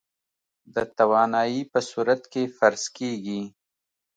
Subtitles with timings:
[0.73, 3.41] د توانايي په صورت کې فرض کېږي.